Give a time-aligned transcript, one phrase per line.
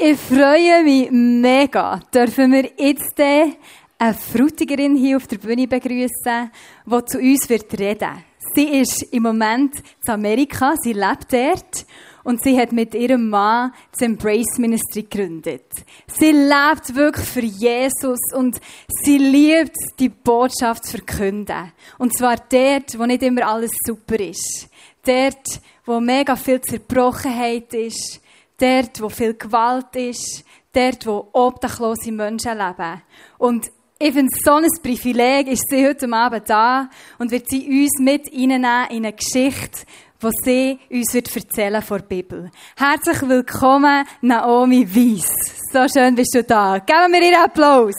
[0.00, 6.52] Ich freue mich mega, dürfen wir jetzt eine Frutigerin hier auf der Bühne begrüßen,
[6.86, 8.24] die zu uns wird reden.
[8.54, 9.74] Sie ist im Moment
[10.06, 11.84] in Amerika, sie lebt dort
[12.22, 15.66] und sie hat mit ihrem Mann das Embrace Ministry gegründet.
[16.06, 18.60] Sie lebt wirklich für Jesus und
[19.02, 21.72] sie liebt die Botschaft zu verkünden.
[21.98, 24.68] Und zwar dort, wo nicht immer alles super ist.
[25.04, 28.20] Dort, wo mega viel Zerbrochenheit ist
[28.58, 33.02] dort, wo viel Gewalt ist, dort, wo obdachlose Menschen leben.
[33.38, 36.88] Und ich finde so ein Privileg, ist sie heute Abend da
[37.18, 39.86] und wird sie uns mit reinnehmen in eine Geschichte,
[40.22, 42.50] die sie uns wird erzählen von der Bibel.
[42.76, 45.32] Herzlich willkommen, Naomi Weiss.
[45.72, 46.78] So schön bist du da.
[46.78, 47.94] Geben wir ihr Applaus.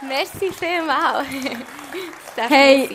[0.00, 1.26] Merci vielmals.
[2.46, 2.88] Hey,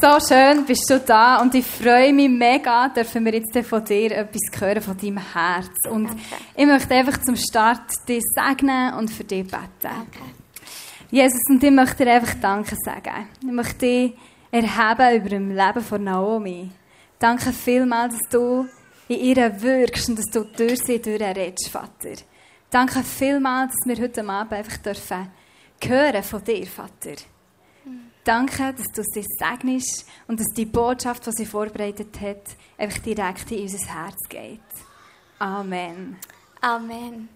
[0.00, 4.12] so schön bist du da und ich freue mich mega, dürfen wir jetzt von dir
[4.12, 5.68] etwas hören, von deinem Herz.
[5.90, 6.22] Und Danke.
[6.54, 9.66] ich möchte einfach zum Start dich segnen und für dich beten.
[9.82, 10.18] Danke.
[11.10, 13.28] Jesus, und ich möchte dir einfach Danke sagen.
[13.40, 14.14] Ich möchte dich
[14.50, 16.70] erheben über dem Leben von Naomi.
[17.18, 18.66] Danke vielmals, dass du
[19.08, 22.22] in ihr wirkst und dass du durch sie durchredest, Vater.
[22.70, 25.28] Danke vielmals, dass wir heute Abend einfach dürfen
[25.82, 27.16] hören von dir, Vater.
[28.26, 32.42] Danke, dass du sie segnest und dass die Botschaft, die sie vorbereitet hat,
[32.76, 34.58] einfach direkt in unser Herz geht.
[35.38, 36.16] Amen.
[36.60, 37.28] Amen.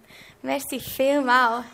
[0.43, 1.65] Merci vielmals.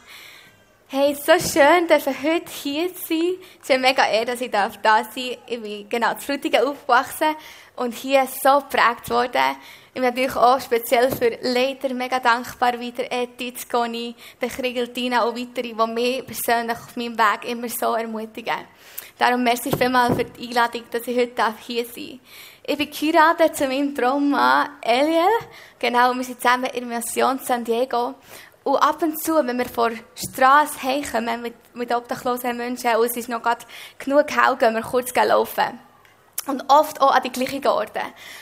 [0.89, 4.69] Hey, so schön, dass ich heute hier sein Es ist mega ehr, dass ich da
[4.69, 5.17] sein darf.
[5.17, 7.37] Ich bin genau zu Frutigen aufgewachsen
[7.77, 9.56] und hier so geprägt worden.
[9.89, 14.92] Ich bin natürlich auch speziell für Leiter mega dankbar, wie der Edith, Conny, der Kriegel,
[14.92, 18.67] Tina und weitere, die mich persönlich auf meinem Weg immer so ermutigen.
[19.19, 22.69] Darum merci vielmals für die Einladung, dass ich heute hier sein darf.
[22.69, 25.25] Ich bin geheiratet zu meinem Traummann Eliel.
[25.78, 28.14] Genau, wir sind zusammen in der Mission San Diego.
[28.62, 33.06] Und ab und zu, wenn wir vor der Straße heimkommen mit, mit obdachlosen Menschen und
[33.06, 33.41] es ist noch
[33.98, 35.81] genug hell, gehen wir kurz laufen.
[36.47, 38.00] Und oft auch an die gleichen Orte.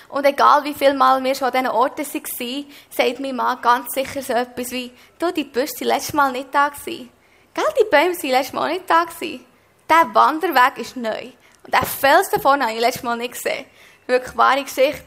[0.09, 3.93] Und egal wie viele Mal wir schon an diesen Orten waren, sagt mein Mann ganz
[3.93, 7.11] sicher so etwas wie, du, die Büsche sind letztes Mal nicht da gewesen.
[7.55, 9.45] Gell, die Bäume sind letztes Mal nicht da gewesen.
[9.95, 11.31] Der Wanderweg ist neu.
[11.63, 13.65] Und der Fels davon habe ich letztes Mal nicht gesehen.
[14.09, 15.05] Wirklich wahre Geschichte.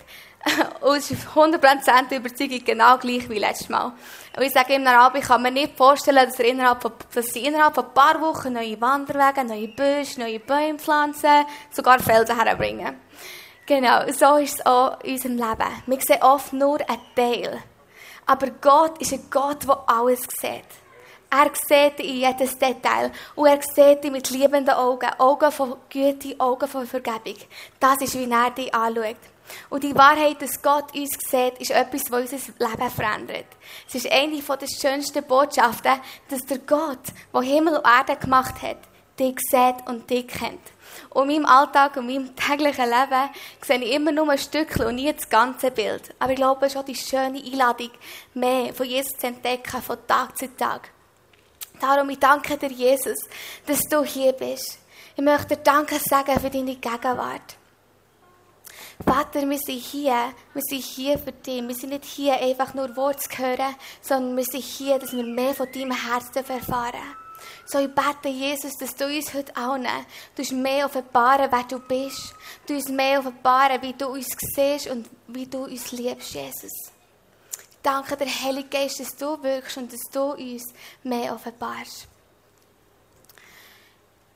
[0.79, 3.91] Und es ist 100% Überzeugung genau gleich wie letztes Mal.
[4.37, 7.27] Und ich sage dann ab, ich kann mir nicht vorstellen, dass, er innerhalb von, dass
[7.33, 12.41] sie innerhalb von ein paar Wochen neue Wanderwege, neue Büsche, neue Bäume pflanzen, sogar Felsen
[12.41, 12.95] herbringen.
[13.65, 15.83] Genau, so ist es auch in unserem Leben.
[15.85, 17.61] Wir sehen oft nur einen Teil.
[18.25, 20.86] Aber Gott ist ein Gott, der alles sieht.
[21.29, 23.11] Er sieht in jedes Detail.
[23.35, 25.09] Und er sieht dich mit liebenden Augen.
[25.17, 27.35] Augen von Güte, Augen von Vergebung.
[27.79, 29.17] Das ist, wie er dich anschaut.
[29.69, 33.45] Und die Wahrheit, dass Gott uns sieht, ist etwas, was unser Leben verändert.
[33.87, 35.99] Es ist eine der schönsten Botschaften,
[36.29, 36.99] dass der Gott,
[37.33, 38.77] der Himmel und Erde gemacht hat,
[39.19, 40.59] dich sieht und dich kennt.
[41.09, 43.29] Und in meinem Alltag und meinem täglichen Leben
[43.61, 46.13] sehe ich immer nur ein Stückchen und nie das ganze Bild.
[46.19, 47.91] Aber ich glaube, es ist auch die schöne Einladung,
[48.33, 50.89] mehr von Jesus zu entdecken, von Tag zu Tag.
[51.79, 53.17] Darum, ich danke dir, Jesus,
[53.65, 54.79] dass du hier bist.
[55.15, 57.57] Ich möchte dir Danke sagen für deine Gegenwart.
[59.05, 61.67] Vater, wir sind hier, wir sind hier für dich.
[61.67, 65.23] Wir sind nicht hier, einfach nur Worte zu hören, sondern wir sind hier, dass wir
[65.23, 67.15] mehr von deinem Herzen erfahren.
[67.65, 69.87] So, ich bete, Jesus, dass du uns heute allen
[70.35, 72.33] du mehr offenbaren, wer du bist.
[72.65, 76.91] Du uns mehr offenbaren, wie du uns siehst und wie du uns liebst, Jesus.
[77.87, 82.05] Danke, der Heilige Geist, dass du wirkst und dass du uns mehr offenbarst.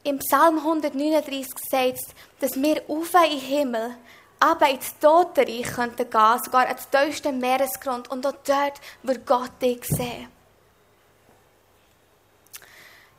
[0.06, 3.98] Im Psalm 139 sagt es, dass wir auf in den Himmel,
[4.40, 9.84] aber ins Totenreich könnten gehen, sogar ans tiefste Meeresgrund und auch dort wird Gott dich
[9.84, 10.30] sehen.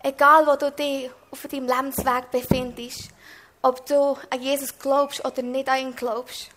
[0.03, 3.11] Egal, wo du dich auf deinem Lebensweg befindest,
[3.61, 6.49] ob du an Jesus glaubst oder nicht an ihn glaubst,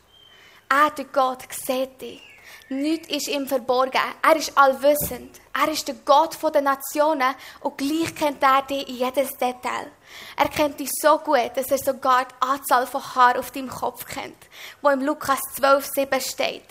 [0.69, 2.34] er, der Gott, sieht dich.
[2.69, 4.01] Nichts ist ihm verborgen.
[4.27, 5.39] Er ist allwissend.
[5.53, 9.91] Er ist der Gott der Nationen und gleich kennt er dich in jedes Detail.
[10.35, 14.05] Er kennt dich so gut, dass er sogar die Anzahl von Haaren auf deinem Kopf
[14.05, 14.37] kennt,
[14.81, 16.65] wo im Lukas 12, 7 steht.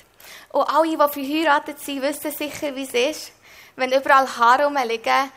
[0.51, 3.33] Und alle, die verheiratet sind, wissen sicher, wie es ist,
[3.77, 5.31] wenn überall Haare rumliegen,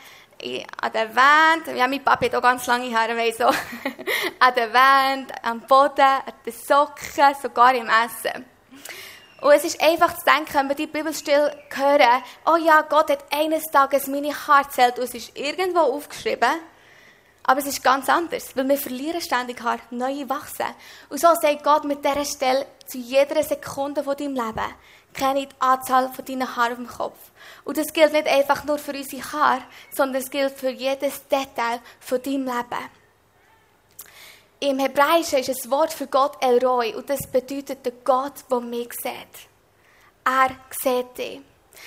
[0.80, 3.46] an der Wand, ja, mein Papa hat auch ganz lange Haare, weiss so,
[4.38, 8.57] an der Wand, am Boden, an den Socken, sogar im Essen.
[9.40, 13.24] Und es ist einfach zu denken, wenn wir die Bibelstelle hören, oh ja, Gott hat
[13.30, 16.50] eines Tages meine Haare zählt und es ist irgendwo aufgeschrieben.
[17.44, 20.66] Aber es ist ganz anders, weil wir verlieren ständig Haare, neue wachsen.
[21.08, 24.74] Und so sagt Gott mit dieser Stelle zu jeder Sekunde von deinem Leben,
[25.14, 27.18] kenne die Anzahl von deinen Haaren auf dem Kopf.
[27.64, 31.80] Und das gilt nicht einfach nur für unsere Haare, sondern es gilt für jedes Detail
[32.00, 32.97] von deinem Leben.
[34.60, 38.58] Im Hebräischen ist das Wort für Gott El Roy und das bedeutet der Gott, der
[38.58, 39.48] mich sieht.
[40.24, 40.50] Er
[40.82, 41.40] sieht dich.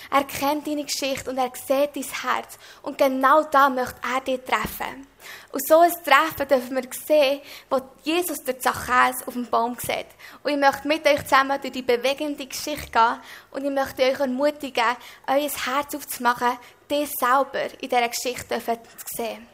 [0.09, 2.57] Er kennt deine Geschichte und er sieht dein Herz.
[2.81, 5.05] Und genau da möchte er dich treffen.
[5.51, 10.07] Und so ein Treffen dürfen wir sehen, wo Jesus der Zachäus auf dem Baum sieht.
[10.41, 13.19] Und ich möchte mit euch zusammen durch die bewegende Geschichte gehen
[13.51, 14.95] und ich möchte euch ermutigen,
[15.27, 16.57] euer Herz aufzumachen,
[16.89, 19.50] dich selber in dieser Geschichte zu sehen.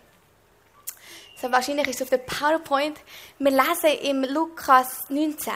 [1.39, 2.99] So, wahrscheinlich ist es auf der PowerPoint.
[3.37, 5.53] Wir lesen im Lukas 19.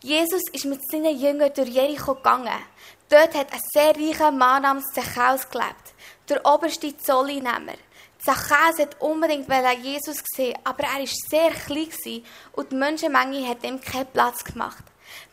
[0.00, 2.62] Jesus ist mit seinen Jüngern durch Jericho gegangen.
[3.08, 5.94] Dort hat ein sehr reicher Mann namens Zachäus gelebt,
[6.28, 7.74] der oberste Zolleinnehmer.
[8.20, 9.48] Zachäus hat unbedingt
[9.82, 12.22] Jesus sehen, aber er war sehr klein
[12.52, 14.84] und die Menschenmenge hat ihm keinen Platz gemacht.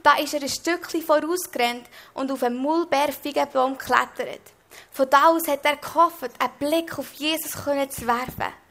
[0.02, 1.86] Da ist er ein Stückchen vorausgerannt
[2.16, 4.42] und auf einen Mulbergfeigenbaum geklettert.
[4.90, 8.65] Von da aus hat er gehofft, einen Blick auf Jesus zu werfen.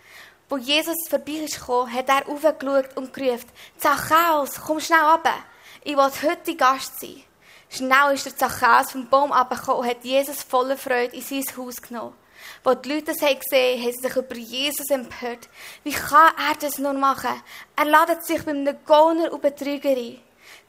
[0.49, 5.35] Wo Jesus vorbei ist gekommen, hat er aufgeschaut und gerufen, Zachäus, komm schnell runter.
[5.83, 7.23] Ich will heute Gast sein.
[7.71, 11.77] Schnell ist der Zachäus vom Baum abgekommen und hat Jesus voller Freude in sein Haus
[11.77, 12.15] genommen.
[12.63, 15.49] Als die Leute das gesehen haben, haben sie sich über Jesus empört.
[15.83, 17.43] Wie kann er das nur machen?
[17.77, 20.21] Er ladet sich bei einem Gauner und Betrüger ein.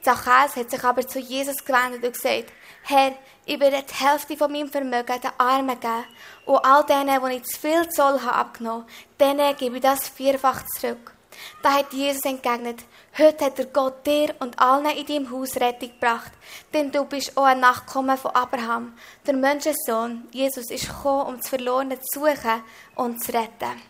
[0.02, 2.52] Zachäus hat sich aber zu Jesus gewendet und gesagt,
[2.84, 3.14] Herr,
[3.46, 6.06] ich werde die Hälfte von meinem Vermögen den Armen geben
[6.46, 8.86] und all denen, die ich zu viel Zoll habe abgenommen,
[9.20, 11.14] denen gebe ich das vierfach zurück.
[11.62, 12.86] Da hat Jesus entgegnet,
[13.18, 16.32] heute hat der Gott dir und allen in deinem Haus Rettung gebracht,
[16.74, 18.94] denn du bist auch ein Nachkommen von Abraham.
[19.28, 22.64] Der Menschensohn, Jesus, ist gekommen, um das Verlorene zu suchen
[22.96, 23.82] und zu retten.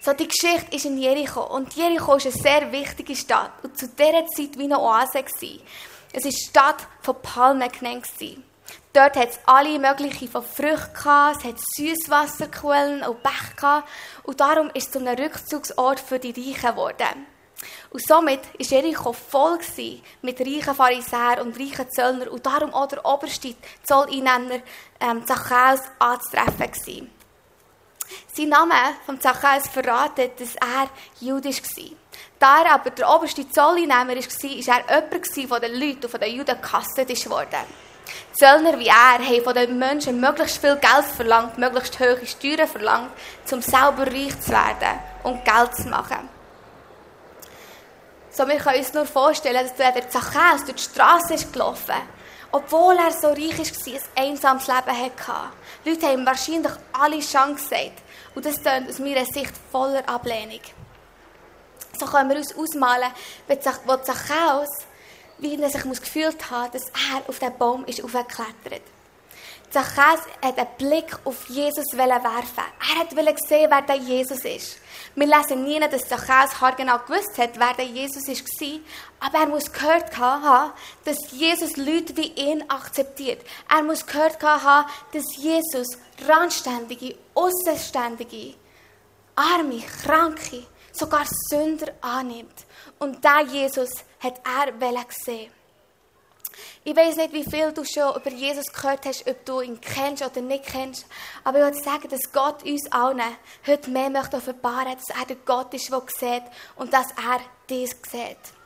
[0.00, 1.42] So, die Geschichte ist in Jericho.
[1.42, 3.50] Und Jericho ist eine sehr wichtige Stadt.
[3.62, 5.22] Und zu dieser Zeit wie eine Oase.
[5.22, 5.60] Gewesen.
[6.12, 8.06] Es war die Stadt von Palmen genannt.
[8.92, 13.88] Dort hat es alle möglichen von Früchten gehabt, es hat Süßwasserquellen und Bäche gehabt.
[14.24, 17.26] Und darum ist es zu einem Rückzugsort für die Reichen geworden.
[17.90, 19.58] Und somit war Jericho voll
[20.22, 24.60] mit reichen Pharisäern und reichen Zöllnern und darum auch der oberste Zolleinnehmer
[25.00, 27.10] ähm, Zachäus anzutreffen.
[28.32, 30.88] Sein Name von Zachäus verratet, dass er
[31.20, 32.07] jüdisch war.
[32.38, 35.02] Da er aber der oberste Zolleinnehmer war, war er
[35.36, 37.88] jemand von den Leuten und von den Juden gehasst worden.
[38.32, 43.10] Zöllner wie er haben von den Menschen möglichst viel Geld verlangt, möglichst hohe Steuern verlangt,
[43.50, 46.28] um selber reich zu werden und Geld zu machen.
[48.30, 51.96] So, wir können uns nur vorstellen, dass der Zachäus durch die Straße ist gelaufen
[52.50, 55.52] obwohl er so reich war, ein einsames Leben hatte.
[55.84, 58.02] Leute haben ihm wahrscheinlich alle Chancen gesagt.
[58.34, 60.60] Und das klingt aus meiner Sicht voller Ablehnung.
[61.98, 63.10] So können wir uns ausmalen,
[63.46, 64.68] wo Zachäus,
[65.38, 68.82] wie er sich gefühlt hat, dass er auf den Baum ist aufgeklettert.
[69.70, 72.24] Zachäus hat einen Blick auf Jesus werfen.
[72.24, 74.78] Er wollte sehen, wer der Jesus ist.
[75.14, 78.80] Wir lesen nie, dass Zachäus genau gewusst hat, wer der Jesus war.
[79.20, 80.72] Aber er muss gehört haben,
[81.04, 83.44] dass Jesus Leute wie ihn akzeptiert.
[83.68, 88.54] Er muss gehört haben, dass Jesus Randständige, Außenständige,
[89.36, 90.64] Arme, Kranke,
[90.98, 92.64] sogar Sünder annimmt.
[92.98, 93.90] Und da Jesus
[94.20, 95.52] hat er gesehen.
[96.84, 100.24] Ich weiß nicht, wie viel du schon über Jesus gehört hast, ob du ihn kennst
[100.24, 101.06] oder nicht kennst.
[101.44, 103.22] Aber ich würde sagen, dass Gott uns allen
[103.66, 106.42] heute mehr möchte offenbaren, dass er der Gott ist, der sieht
[106.76, 108.57] und dass er dies sieht.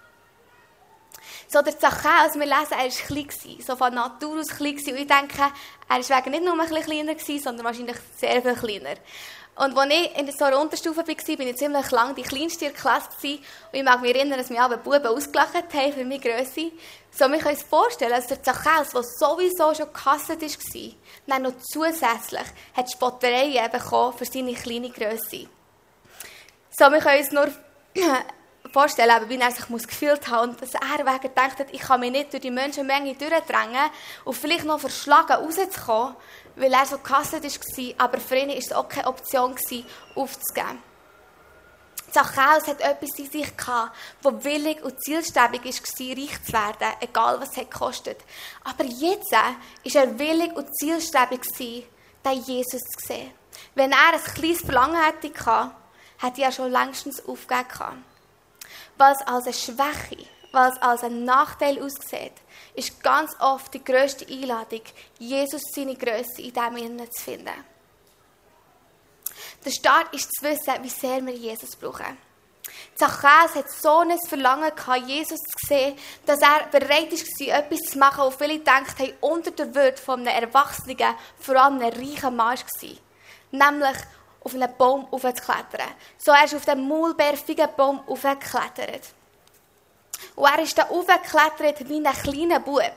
[1.53, 4.75] So der Zachäus, wir lesen, er war klein, so von Natur aus klein.
[4.75, 5.53] Und ich denke,
[5.87, 8.97] er war nicht nur ein bisschen kleiner, sondern wahrscheinlich sehr viel kleiner.
[9.57, 13.35] Und als ich in so einer Unterstufe war, war ich ziemlich lange die kleinste Klasse.
[13.35, 13.41] Und
[13.73, 16.73] ich mag mich erinnern, dass mich alle Buben ausgelacht haben für meine Größe.
[17.11, 20.93] So, wir können uns vorstellen, dass der Zachäus, der sowieso schon gehasst war,
[21.27, 25.49] dann noch zusätzlich hat Spottereien bekommen für seine kleine Größe.
[26.71, 27.49] So, wir können uns nur
[28.73, 32.11] vorstellen, wie er sich gefühlt hat und dass er wegen gedacht hat, ich kann mich
[32.11, 33.91] nicht durch die Menschenmenge durchdrängen
[34.25, 36.17] und vielleicht noch verschlagen rauszukommen,
[36.57, 39.55] weil er so gehasst war, aber für ihn war es auch keine Option,
[40.15, 40.83] aufzugeben.
[42.11, 47.41] Zachäus hat etwas in sich gehabt, das willig und zielstrebig war, reich zu werden, egal
[47.41, 48.19] was es kostet.
[48.65, 51.41] Aber jetzt war er willig und zielstrebig,
[52.25, 53.33] den Jesus zu sehen.
[53.75, 55.33] Wenn er ein kleines Verlangen hätte
[56.19, 58.05] hätte er schon längstens aufgegeben
[59.05, 62.35] Was als eine Schwäche, was als ein Nachteil aussieht,
[62.77, 64.83] ist ganz oft die grösste Einladung,
[65.19, 67.65] Jesus seine Größe in diesem Innen zu finden.
[69.65, 72.17] Der Start ist zu wissen, wie sehr wir Jesus brauchen.
[72.95, 77.99] Zachäus hat so ein Verlangen gehabt, Jesus zu sehen, dass er bereit war, etwas zu
[77.99, 82.37] machen, wo viele gedacht haben, unter der Würde von einem Erwachsenen, vor allem einem reichen
[82.37, 82.91] Mann war.
[83.51, 84.03] Nämlich
[84.45, 85.91] auf einen Baum aufzuklettern.
[86.19, 89.09] So er ist auf den maulbärfigen Baum aufgeklettert.
[90.37, 92.93] Und er ist da aufgeklettert wie ein kleiner Bub.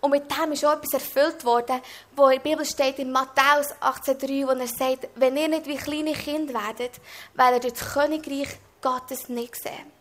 [0.00, 1.80] Und mit dem ist auch etwas erfüllt worden,
[2.14, 5.76] wo in der Bibel steht in Matthäus 18,3, wo er sagt, wenn ihr nicht wie
[5.76, 7.00] kleine Kinder werdet,
[7.34, 9.92] werdet ihr das Königreich Gottes nicht sehen.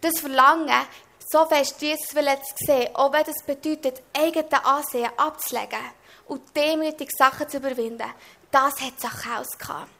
[0.00, 0.86] Das Verlangen,
[1.32, 5.78] so fest Jesus zu sehen, auch wenn das bedeutet, eigene Ansehen abzulegen
[6.26, 8.10] und demütig Sachen zu überwinden,
[8.50, 9.90] das hat Zachäus gehabt.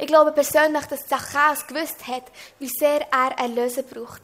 [0.00, 2.22] Ich glaube persönlich, dass Zachäus gewusst hat,
[2.60, 4.22] wie sehr er einen Löser braucht.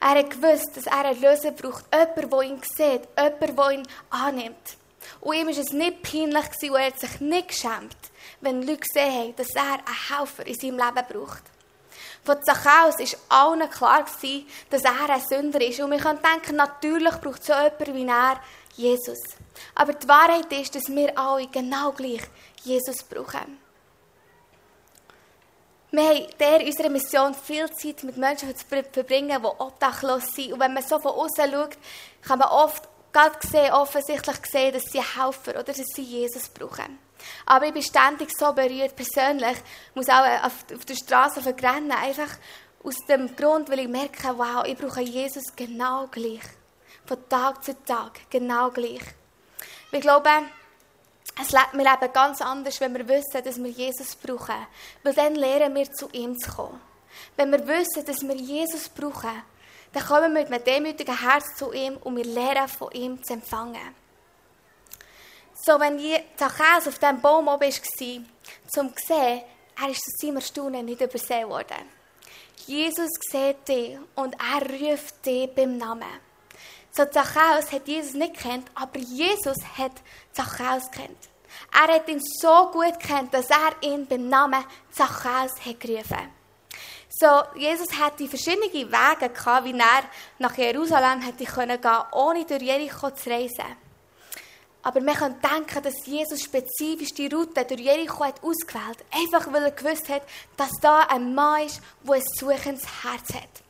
[0.00, 1.84] Er hat gewusst, dass er einen Löser braucht.
[1.92, 4.76] Jemand, der ihn sieht, jemand, der ihn annimmt.
[5.20, 7.96] Und ihm war es nicht peinlich, und er hat sich nicht geschämt,
[8.40, 11.42] wenn Leute gesehen haben, dass er einen Helfer in seinem Leben braucht.
[12.24, 12.98] Von Zachäus
[13.28, 14.04] war allen klar,
[14.70, 15.80] dass er ein Sünder ist.
[15.80, 18.40] Und wir können denken, natürlich braucht so jemand wie er
[18.76, 19.18] Jesus.
[19.74, 22.22] Aber die Wahrheit ist, dass wir alle genau gleich
[22.62, 23.59] Jesus brauchen.
[25.92, 30.52] Wir haben in unserer Mission viel Zeit mit Menschen zu verbringen, die obdachlos sind.
[30.52, 31.76] Und wenn man so von außen schaut,
[32.22, 36.98] kann man oft gerade sehen, offensichtlich sehen, dass sie Helfer oder dass sie Jesus brauchen.
[37.44, 41.92] Aber ich bin ständig so berührt, persönlich, ich muss auch auf, auf der Straße verrennen,
[41.92, 42.30] einfach
[42.82, 46.40] aus dem Grund, weil ich merke, wow, ich brauche Jesus genau gleich.
[47.04, 49.02] Von Tag zu Tag, genau gleich.
[51.42, 54.66] Ich glaube, wir leben ganz anders, wenn wir wissen, dass wir Jesus brauchen.
[55.02, 56.80] Weil dann lernen wir, zu ihm zu kommen.
[57.36, 59.42] Wenn wir wissen, dass wir Jesus brauchen,
[59.92, 63.32] dann kommen wir mit einem demütigen Herz zu ihm und wir lernen, von ihm zu
[63.32, 63.94] empfangen.
[65.64, 65.98] So, wenn
[66.36, 68.24] Zachäus auf diesem Baum oben war,
[68.72, 69.42] zum zu sehen,
[69.82, 71.88] er ist zu seinem Erstaunen nicht übersehen worden.
[72.66, 76.20] Jesus sieht dich und er ruft dich beim Namen.
[76.92, 79.92] So Zachäus hat Jesus nicht kennt, aber Jesus hat
[80.32, 81.29] Zachäus kennt.
[81.72, 86.40] Er hat ihn so gut kennt, dass er ihn beim Namen Zachäus hat gerufen.
[87.08, 87.26] So,
[87.56, 90.04] Jesus hatte verschiedene Wege gehabt, wie er
[90.38, 93.76] nach Jerusalem hätte können gehen, ohne durch Jericho zu reisen.
[94.82, 99.64] Aber wir können denken, dass Jesus spezifisch die Route durch Jericho hat ausgewählt einfach weil
[99.64, 100.22] er gewusst hat,
[100.56, 103.69] dass da ein Mann ist, der ein suchendes Herz hat.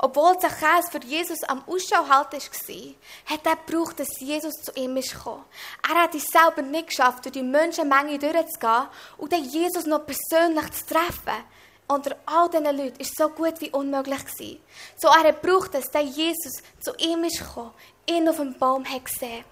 [0.00, 2.94] Obwohl Zachäus für Jesus am Ausschau halten war,
[3.26, 5.44] hat er gebraucht, dass Jesus zu ihm gekommen.
[5.88, 8.86] Er hat es selber nicht geschafft, durch die Menschenmenge durchzugehen
[9.16, 11.44] und dann Jesus noch persönlich zu treffen.
[11.88, 14.20] Unter all diesen Leuten war es so gut wie unmöglich.
[14.98, 17.72] So er hat gebraucht, dass der Jesus zu ihm gekommen,
[18.06, 19.44] ihn auf dem Baum hat gesehen.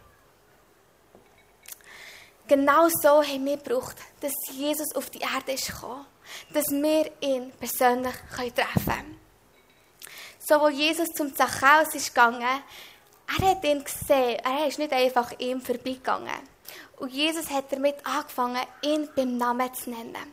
[2.47, 6.07] Genau so haben wir gebraucht, dass Jesus auf die Erde gekommen,
[6.53, 9.26] dass wir ihn persönlich treffen können.
[10.49, 15.33] So, wo Jesus zum Zachäus ist gegangen, er hat ihn gesehen, er ist nicht einfach
[15.41, 16.39] ihm vorbeigegangen.
[16.99, 20.33] Und Jesus hat damit angefangen, ihn beim Namen zu nennen.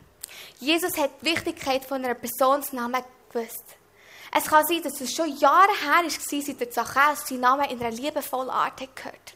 [0.60, 3.64] Jesus hat die Wichtigkeit von einer Personsnamen gewusst.
[4.32, 7.80] Es kann sein, dass es schon Jahre her war, seit der Zachäus seinen Namen in
[7.80, 9.34] einer liebevollen Art hat gehört.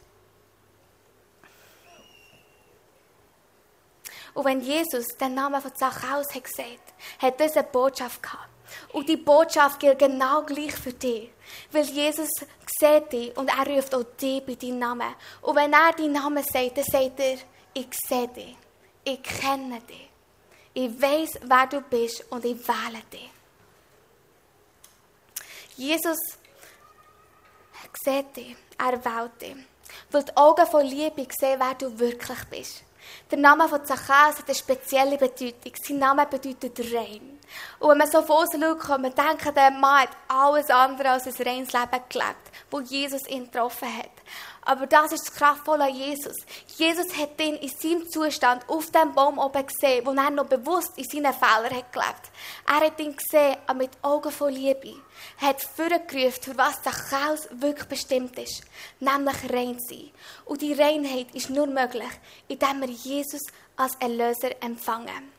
[4.32, 8.48] Und wenn Jesus den Namen von Zachäus hat gesagt, hat er eine Botschaft gehabt.
[8.92, 11.30] Und die Botschaft gilt genau gleich für dich.
[11.70, 12.28] Weil Jesus
[12.78, 15.14] sieht dich und er ruft auch dich bei deinem Namen.
[15.42, 17.38] Und wenn er deinen Namen sagt, dann sagt er,
[17.74, 18.56] ich sehe dich,
[19.04, 20.08] ich kenne dich,
[20.74, 23.30] ich weiß, wer du bist und ich wähle dich.
[25.76, 26.18] Jesus
[28.02, 29.56] sieht dich, er wählt dich.
[30.10, 32.82] Weil die Augen von Liebe sehen, wer du wirklich bist.
[33.30, 35.72] Der Name von Zachäus hat eine spezielle Bedeutung.
[35.82, 37.38] Sein Name bedeutet rein.
[37.78, 41.10] Und wenn man so von außen schaut, kann man denken, der Mann hat alles andere
[41.10, 44.17] als ein reines Leben gelebt, wo Jesus ihn getroffen hat.
[44.68, 46.36] Aber das ist das Kraftvolle an Jesus.
[46.76, 50.92] Jesus hat ihn in seinem Zustand auf dem Baum oben gesehen, wo er noch bewusst
[50.98, 52.30] in seinen Fehlern hat gelebt.
[52.66, 54.94] Er hat ihn gesehen, aber mit Augen von Liebe.
[55.40, 58.62] Er hat vorgerufen, für was Zachäus wirklich bestimmt ist.
[59.00, 60.10] Nämlich rein sein.
[60.44, 62.12] Und die Reinheit ist nur möglich,
[62.46, 65.32] indem wir Jesus als Erlöser empfangen.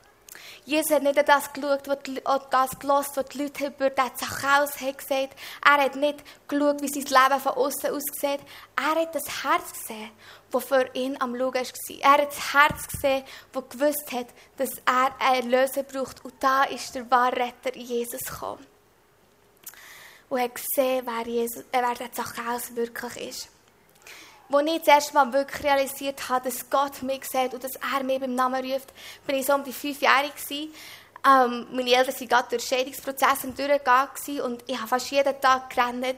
[0.66, 2.22] Jesus hat nicht an das geschaut, was die,
[2.52, 5.30] das gelassen, was die Leute über den Zachäus haben
[5.66, 8.42] Er hat nicht geschaut, wie sein Leben von außen aussieht.
[8.76, 10.12] Er hat das Herz gesehen,
[10.52, 11.64] das für ihn am Schauen war.
[12.02, 16.24] Er hat das Herz gesehen, das gewusst hat, dass er einen Erlöser braucht.
[16.24, 18.66] Und da ist der wahre Retter Jesus gekommen.
[20.30, 23.50] Und hat gesehen, wer, Jesus, äh, wer der Zachäus wirklich ist.
[24.52, 28.04] Als ich das erste Mal wirklich realisiert habe, dass Gott mich sieht und dass er
[28.04, 28.92] mich beim Namen ruft,
[29.28, 30.74] bin ich so um die fünf Jahre gewesen.
[31.24, 36.16] Ähm, meine Eltern waren gerade durch Scheidungsprozesse durchgegangen und ich habe fast jeden Tag gerannt.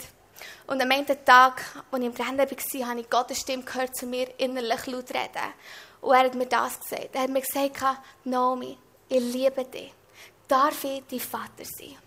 [0.65, 1.61] Und am Ende Tag,
[1.91, 5.53] als ich im Rennen war, habe ich Gottes Stimme gehört zu mir innerlich laut reden.
[5.99, 7.09] Und er hat mir das gesagt.
[7.13, 7.83] Er hat mir gesagt,
[8.23, 8.77] Naomi,
[9.09, 9.93] ich liebe dich.
[10.47, 11.97] Darf ich dein Vater sein?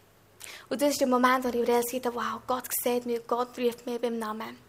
[0.69, 3.85] Und das ist der Moment, wo ich realisiert habe, wow, Gott sieht mich, Gott ruft
[3.87, 4.64] mich beim Namen.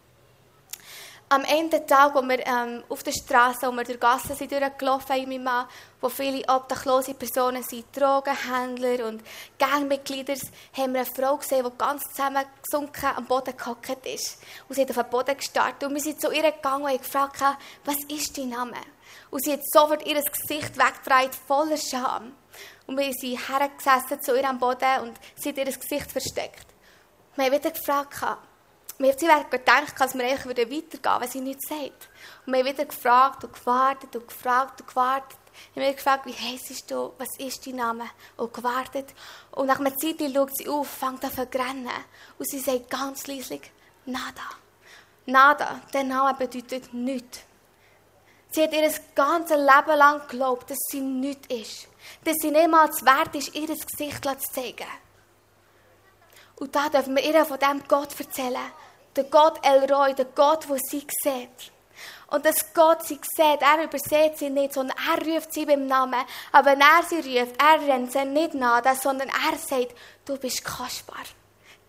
[1.28, 4.52] Am Ende des Tages, als wir ähm, auf der Straße, wo wir durch Gassen sind
[4.52, 5.66] durchgelaufen sind, Mann,
[6.00, 9.24] wo viele obdachlose Personen sind, Drogenhändler und
[9.58, 10.34] Gangmitglieder,
[10.76, 14.40] haben wir eine Frau gesehen, die ganz zusammengesunken am Boden gehockt ist.
[14.68, 15.82] Und sie hat auf den Boden gestartet.
[15.82, 17.42] Und wir sind zu ihr gegangen und gefragt,
[17.84, 18.76] was ist dein Name?
[19.30, 22.34] Und sie hat sofort ihr Gesicht weggedreht, voller Scham.
[22.86, 26.66] Und wir sind hergesessen zu ihr am Boden und sie hat ihr Gesicht versteckt.
[27.34, 28.14] Wir haben wieder gefragt,
[28.98, 32.08] wir haben gedacht, dass wir eigentlich weitergehen würden, wenn sie nichts sagt.
[32.46, 35.38] Und wir haben wieder gefragt und gewartet und gefragt und gewartet.
[35.74, 38.04] Wir haben gefragt, wie heisst du, was ist dein Name?
[38.36, 39.14] Und gewartet.
[39.52, 41.90] Und nach einer Zeit schaut sie auf, fängt an zu rennen.
[42.38, 43.70] Und sie sagt ganz leislich,
[44.06, 44.42] Nada.
[45.26, 47.40] Nada, der Name bedeutet nichts.
[48.50, 51.88] Sie hat ihr ganzes Leben lang geglaubt, dass sie nichts ist.
[52.24, 54.86] Dass sie niemals wert ist, ihr Gesicht zu zeigen.
[56.54, 58.72] Und da dürfen wir ihr von dem Gott erzählen,
[59.16, 61.72] der Gott Elroy, der Gott, der sie sieht.
[62.28, 66.24] Und dass Gott sie sieht, er übersieht sie nicht, sondern er ruft sie beim Namen.
[66.52, 69.94] Aber wenn er sie ruft, er rennt sie nicht nach, sondern er sagt,
[70.24, 71.24] du bist kostbar.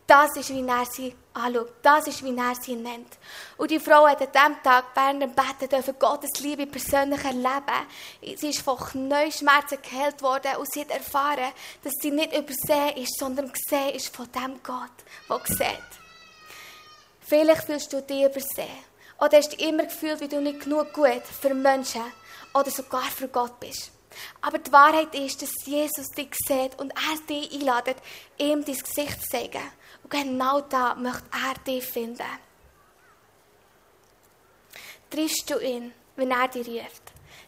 [0.06, 1.74] Das ist, wie er sie anschaut.
[1.82, 3.18] Das ist, wie er sie nennt.
[3.58, 8.38] Und die Frau hat an diesem Tag während dem Betten dürfen Gottes Liebe persönlich erleben.
[8.38, 11.52] Sie ist von Knäuschmerzen geheilt worden und sie hat erfahren,
[11.84, 14.92] dass sie nicht übersehen ist, sondern gesehen ist von dem Gott,
[15.30, 16.07] der sieht.
[17.28, 18.86] Vielleicht fühlst du dich übersehen.
[19.20, 22.04] Oder hast du immer gefühlt, wie du nicht genug gut für Menschen
[22.54, 23.92] oder sogar für Gott bist.
[24.42, 27.98] Aber die Wahrheit ist, dass Jesus dich sieht und er dich einladet,
[28.38, 29.62] ihm dein Gesicht zu zeigen.
[30.04, 32.24] Und genau da möchte er dich finden.
[35.10, 37.04] Triffst du ihn, wenn er dich ruft?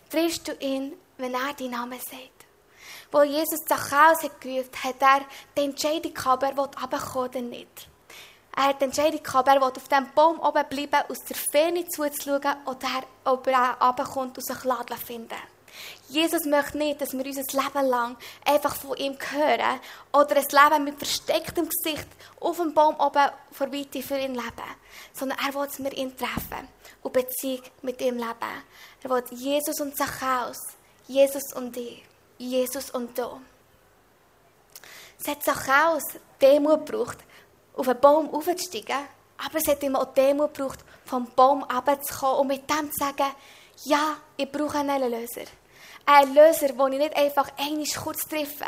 [0.10, 2.46] Triffst du ihn, wenn er deinen Namen sagt?
[3.12, 5.22] Wo Jesus Zachäus hat gerufen, hat er
[5.58, 7.88] die Entscheidung gehabt, er will runterkommen oder nicht.
[8.56, 11.88] Er hat die Entscheidung gehabt, er will auf diesem Baum oben bleiben, aus der Ferne
[11.88, 15.38] zuzuschauen oder ob er runterkommt und sich Laden finden
[16.08, 19.80] Jesus möchte nicht, dass wir unser Leben lang einfach von ihm hören
[20.12, 22.08] oder ein Leben mit verstecktem Gesicht
[22.40, 24.70] auf dem Baum oben vor Weite für ihn leben,
[25.14, 26.68] sondern er will, wir ihn treffen
[27.04, 28.64] und Beziehung mit ihm leben.
[29.04, 30.58] Er will Jesus und Zachäus,
[31.08, 32.04] Jesus und dich,
[32.38, 33.40] Jesus und du.
[35.28, 36.04] Hat Zachäus
[36.42, 37.18] Demut gebraucht,
[37.80, 38.98] auf einen Baum aufzusteigen,
[39.38, 43.32] aber es hat ihm auch Demut gebraucht, vom Baum runterzukommen und mit dem zu sagen,
[43.86, 45.50] ja, ich brauche einen Erlöser.
[46.06, 48.66] Ein Erlöser, den ich nicht einfach einmal kurz treffe,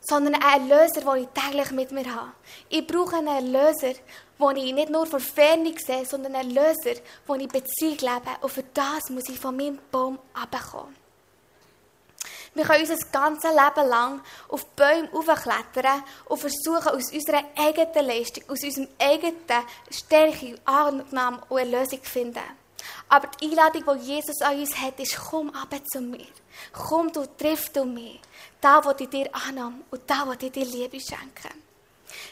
[0.00, 2.32] sondern ein Erlöser, den ich täglich mit mir habe.
[2.68, 3.94] Ich brauche einen Erlöser,
[4.40, 8.36] den ich nicht nur vor Ferne sehe, sondern einen Erlöser, den ich Beziehung lebe.
[8.40, 11.01] Und für das muss ich von meinem Baum runterkommen.
[12.54, 18.44] Wir können unser ganzes Leben lang auf Bäume aufklettern und versuchen, aus unserer eigenen Leistung,
[18.48, 22.42] aus unserem eigenen Stärke, Annahme und Erlösung zu finden.
[23.08, 26.26] Aber die Einladung, die Jesus an uns hat, ist, komm ab zu mir.
[26.72, 28.20] Komm, du triffst du mich.
[28.60, 31.48] Da, wo ich dir annehme und da, wo ich dir Liebe schenke.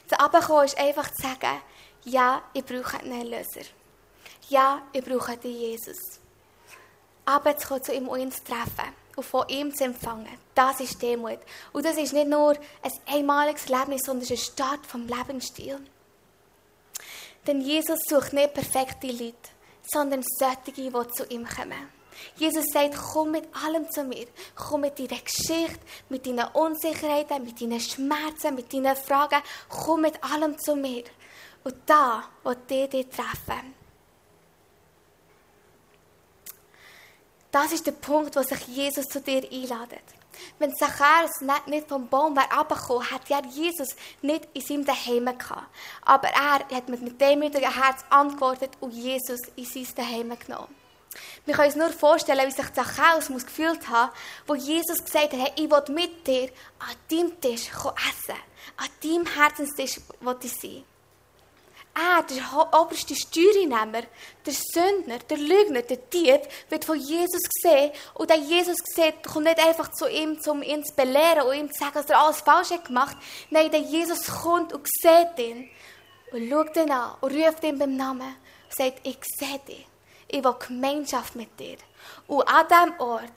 [0.09, 1.61] Das Abkommen ist einfach zu sagen,
[2.04, 3.66] ja, ich brauche einen Erlöser.
[4.48, 6.20] Ja, ich brauche den Jesus.
[7.24, 10.38] Abzukommen zu ihm und ihn zu treffen und von ihm zu empfangen.
[10.54, 11.38] Das ist Demut.
[11.72, 12.52] Und das ist nicht nur
[12.83, 15.78] ein einmaliges Erlebnis, sondern es ist ein Start vom Lebensstil.
[17.46, 19.50] Denn Jesus sucht nicht perfekte Leute,
[19.92, 21.88] sondern solche, die zu ihm kommen.
[22.37, 24.26] Jesus sagt, komm mit allem zu mir.
[24.54, 29.42] Komm mit deiner Geschichte, mit deinen Unsicherheiten, mit deinen Schmerzen, mit deinen Fragen.
[29.68, 31.04] Komm mit allem zu mir.
[31.64, 33.79] Und da wird ich dich treffen.
[37.52, 40.04] Das ist der Punkt, wo sich Jesus zu dir einladet.
[40.58, 43.88] Wenn Zacharias nicht vom Baum wäre runtergekommen, hätte ja Jesus
[44.22, 45.66] nicht in seinem Daheim gehabt.
[46.02, 50.74] Aber er hat mit demütigem Herz antwortet und Jesus in sein Daheim genommen.
[51.44, 54.12] Wir können uns nur vorstellen, wie sich Zacharias gefühlt haben,
[54.46, 58.38] wo Jesus gesagt hat, hey, ich will mit dir an deinem Tisch essen.
[58.76, 60.84] An deinem Herzenstisch will ich sein.
[62.00, 64.02] Er, der oberste Steuernehmer,
[64.46, 67.92] der Sündner, der Lügner, der Dieb, wird von Jesus gesehen.
[68.14, 71.72] Und der Jesus sieht, kommt nicht einfach zu ihm, um ihn zu belehren und ihm
[71.72, 73.16] zu sagen, dass er alles falsch hat gemacht.
[73.50, 75.68] Nein, der Jesus kommt und sieht ihn.
[76.32, 79.86] Und schaut ihn an und ruft ihn beim Namen und sagt, ich sehe dich.
[80.28, 81.76] Ich will Gemeinschaft mit dir.
[82.28, 83.32] Und an diesem Ort,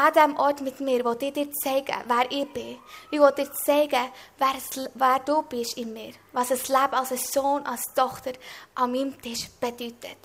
[0.00, 2.78] an diesem Ort mit mir, wo ich dir zeigen, wer ich bin.
[3.10, 6.12] Ich will dir zeigen, wer, es, wer du bist in mir.
[6.32, 8.32] Was das Leben als Sohn, als Tochter
[8.74, 10.16] an meinem Tisch bedeutet.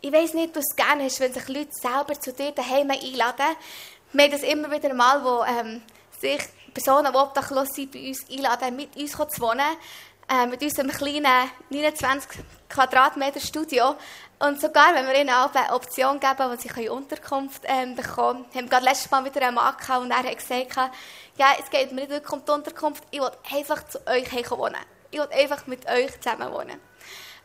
[0.00, 3.56] Ich weiß nicht, was du gerne hast, wenn sich Leute selber zu dir daheim einladen.
[4.12, 5.82] Wir haben das immer wieder mal, wo ähm,
[6.20, 9.76] sich Personen, die obdachlos sind, bei uns einladen, mit uns zu wohnen.
[10.28, 13.96] Äh, mit unserem kleinen 29 Quadratmeter Studio.
[14.44, 18.52] Und sogar, wenn wir ihnen auch eine Option geben, wo sie Unterkunft ähm, bekommen können.
[18.52, 20.90] Wir haben gerade letztes Mal wieder einen Mann gehabt und er hat gesagt,
[21.38, 24.74] ja, es geht mir nicht wirklich um die Unterkunft, ich will einfach zu euch wohnen.
[25.12, 26.80] Ich will einfach mit euch zusammen wohnen.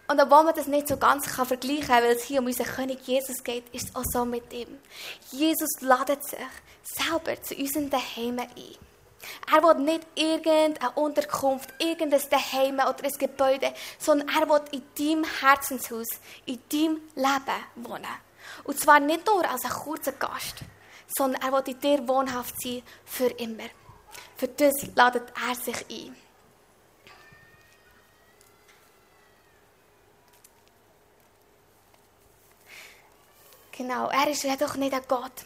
[0.08, 2.66] Und obwohl man das nicht so ganz kann vergleichen kann, weil es hier um unseren
[2.66, 4.80] König Jesus geht, ist es auch so mit ihm.
[5.32, 6.40] Jesus ladet sich
[6.82, 8.76] selber zu unseren Daheim ein.
[9.52, 15.26] Er will nicht irgendeine Unterkunft, irgendein Daheim oder ein Gebäude, sondern er will in deinem
[15.42, 16.08] Herzenshaus,
[16.46, 18.06] in deinem Leben wohnen.
[18.64, 20.58] Und zwar nicht nur als ein kurzer Gast,
[21.08, 23.70] sondern er will in dir wohnhaft sein für immer.
[24.36, 26.16] Für das ladet er sich ein.
[33.72, 35.46] Genau, er ist ja doch nicht ein Gott,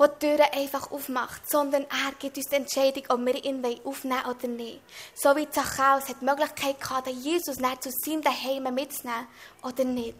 [0.00, 4.24] der die Türen einfach aufmacht, sondern er gibt uns die Entscheidung, ob wir ihn aufnehmen
[4.24, 4.80] oder nicht.
[5.14, 9.26] So wie Zachäus hat die Möglichkeit gehabt, Jesus nicht zu seinem Daheim mitzunehmen
[9.62, 10.16] oder nicht.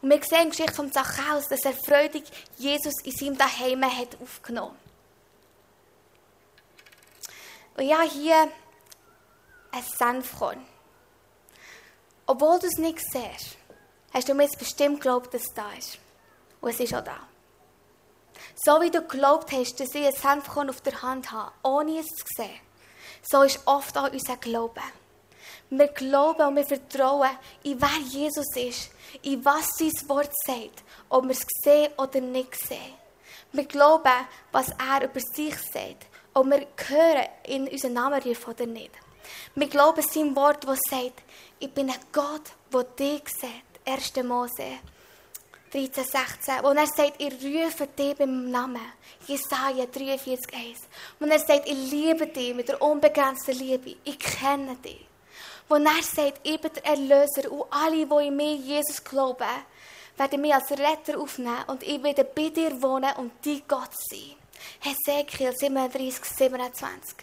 [0.00, 2.24] Und wir sehen in der Geschichte von Zachäus, dass er freudig
[2.56, 4.76] Jesus in seinem Daheim hat aufgenommen.
[7.76, 8.48] Und ja, hier
[9.72, 10.64] ein Senfkorn.
[12.26, 13.56] Obwohl du es nicht siehst,
[14.12, 15.98] hast du mir jetzt bestimmt geglaubt, dass es da ist.
[16.60, 17.27] Und es ist auch da.
[18.54, 22.06] So wie du geglaubt hast, dass ich ein Senfkorn auf der Hand habe, ohne es
[22.06, 22.60] zu sehen,
[23.22, 24.80] so ist oft auch unser Glaube.
[25.70, 27.30] Wir glauben und wir vertrauen
[27.62, 28.90] in wer Jesus ist,
[29.22, 32.94] in was sein Wort sagt, ob wir es sehen oder nicht sehen.
[33.52, 38.66] Wir glauben, was er über sich sagt, ob wir hören in unseren Namen rufen oder
[38.66, 38.92] nicht.
[39.54, 41.22] Wir glauben sein Wort, das sagt,
[41.58, 43.68] ich bin ein Gott, der dich sieht.
[43.84, 44.16] 1.
[44.24, 44.78] Mose
[45.72, 48.80] 13, 16, wo er sagt, ich rufe dich beim Namen.
[49.26, 50.78] Jesaja 43, 1.
[51.18, 53.96] Wo er sagt, ich liebe dich mit der unbegrenzten Liebe.
[54.04, 55.06] Ich kenne dich.
[55.68, 59.46] Wo er sagt, ich bin der Erlöser und alle, die in mir Jesus glauben,
[60.16, 64.36] werden mich als Retter aufnehmen und ich werde bei dir wohnen und dein Gott sein.
[64.80, 67.16] Hesekiel 37, 27.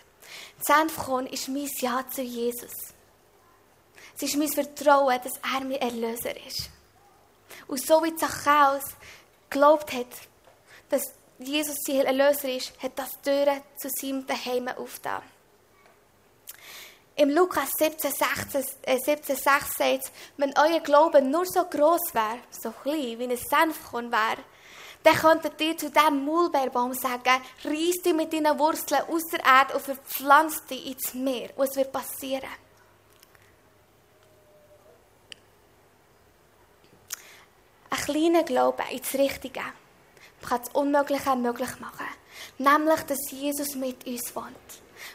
[0.62, 2.94] Senfkorn ist mein Ja zu Jesus.
[4.16, 6.70] Es ist mein Vertrauen, dass er mein Erlöser ist.
[7.68, 8.84] Und so wie Zachäus
[9.50, 10.08] geglaubt hat,
[10.90, 11.04] dass
[11.40, 15.24] Jesus sein Erlöser ist, hat das Türen zu seinem Daheim aufgetan.
[17.18, 22.40] Im Lukas 17, 16, äh, 17, 6 sagt wenn euer Glaube nur so groß wäre,
[22.52, 24.44] so klein, wie ein Senfkorn wäre,
[25.02, 29.76] dann könntet ihr zu diesem Maulbeerbaum sagen, reiss dich mit deinen Wurzeln aus der Erde
[29.76, 31.52] und verpflanz dich ins Meer.
[31.56, 32.50] Und es wird passieren.
[38.08, 39.62] Ein kleiner Glaube ins Richtige
[40.48, 42.06] kann das Unmögliche möglich machen.
[42.60, 44.56] Nämlich, dass Jesus mit uns wohnt.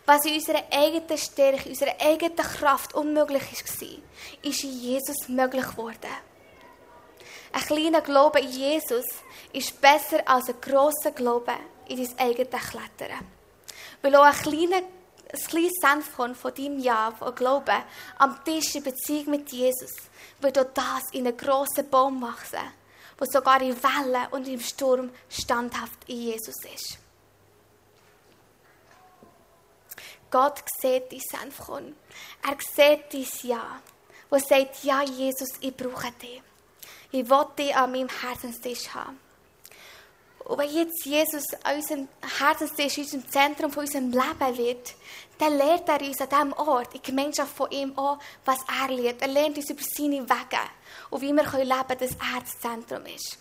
[0.07, 5.66] Was in unserer eigenen Stärke, in unserer eigenen Kraft unmöglich war, ist in Jesus möglich
[5.68, 6.11] geworden.
[7.53, 9.07] Ein kleiner Glaube in Jesus
[9.53, 11.53] ist besser als ein grosser Glaube
[11.88, 13.26] in dein eigenes Klettern.
[14.03, 14.83] Weil auch ein kleiner
[15.33, 17.83] ein kleines Senfkorn von deinem Ja, von Glauben,
[18.18, 19.94] am Tisch in Beziehung mit Jesus,
[20.40, 22.59] wird auch das in einen grossen Baum wachsen,
[23.21, 26.99] der sogar in Wellen und im Sturm standhaft in Jesus ist.
[30.31, 31.97] Gott sieht dein Senfkorn.
[32.43, 33.81] Er sieht dein Ja,
[34.31, 36.41] wo sagt, ja Jesus, ich brauche dich.
[37.11, 39.19] Ich will dich an meinem Herzenstisch haben.
[40.45, 44.95] Und wenn jetzt Jesus an unserem Herzenstisch, in unserem Zentrum von unserem Leben wird,
[45.39, 49.23] dann lernt er uns an diesem Ort, in Gemeinschaft von ihm auch, was er liebt.
[49.23, 50.61] Er lernt uns über seine Wege
[51.11, 53.38] und wie wir leben können, dass er das Zentrum ist.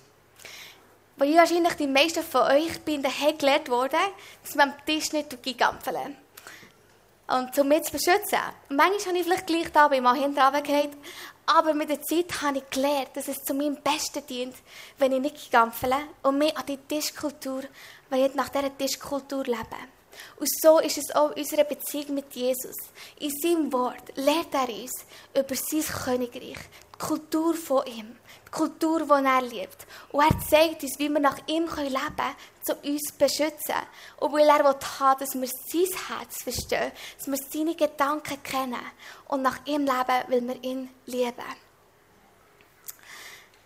[1.17, 3.99] Weil wahrscheinlich die meisten von euch bin daheim gelernt worden,
[4.43, 6.15] dass man am Tisch nicht gigampfeln
[7.29, 8.39] und um mich zu beschützen.
[8.69, 10.39] Manchmal habe ich vielleicht gleich da bei mal hinten
[11.45, 14.55] aber mit der Zeit habe ich gelernt, dass es zu meinem Besten dient,
[14.99, 17.63] wenn ich nicht gampfele und mich an die Tischkultur,
[18.10, 19.79] weil ich nach dieser Tischkultur lebe.
[20.38, 22.75] Und so ist es auch in unserer Beziehung mit Jesus.
[23.19, 24.91] In seinem Wort lehrt er uns
[25.34, 26.60] über sein Königreich,
[26.99, 28.15] die Kultur von ihm,
[28.47, 29.88] die Kultur, die er liebt.
[30.12, 33.75] Und er zeigt uns, wie wir nach ihm leben können, zu uns beschützen.
[34.17, 38.79] Und weil er will haben, dass wir sein Herz verstehen, dass wir seine Gedanken kennen
[39.27, 41.55] und nach ihm leben, weil wir ihn lieben.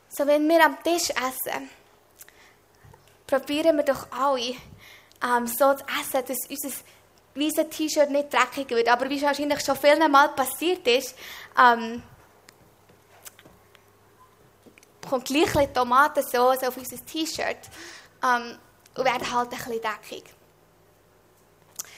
[0.10, 1.70] So, wenn wir am Tisch essen,
[3.26, 4.56] probieren wir doch alle,
[5.24, 6.76] ähm, so zu essen, dass unser
[7.34, 8.90] weißes T-Shirt nicht dreckig wird.
[8.90, 11.16] Aber wie es wahrscheinlich schon vielen Mal passiert ist,
[11.60, 12.04] ähm,
[15.08, 17.58] kommt gleich ein Tomatensauce auf unser T-Shirt
[18.24, 18.58] ähm,
[18.96, 20.24] und werden halt ein bisschen dreckig.